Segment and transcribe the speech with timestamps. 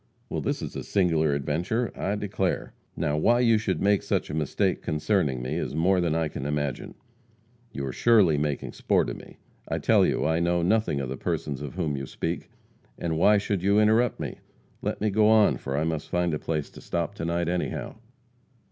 [0.29, 2.73] "Well, this is a singular adventure, I declare.
[2.95, 6.43] Now, why you should make such a mistake concerning me is more than I can
[6.47, 6.95] imagine.
[7.71, 9.37] You are surely making sport of me.
[9.67, 12.49] I tell you I know nothing of the persons of whom you speak,
[12.97, 14.39] and why should you interrupt me?
[14.81, 17.93] Let me go on, for I must find a place to stop to night, anyhow."